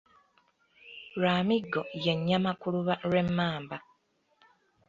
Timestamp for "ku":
2.59-2.67